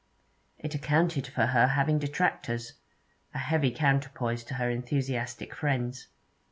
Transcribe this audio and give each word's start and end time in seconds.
It 0.57 0.73
accounted 0.73 1.27
for 1.27 1.45
her 1.45 1.67
having 1.67 1.99
detractors; 1.99 2.73
a 3.35 3.37
heavy 3.37 3.69
counterpoise 3.69 4.43
to 4.45 4.55
her 4.55 4.67
enthusiastic 4.67 5.53
friends. 5.53 6.07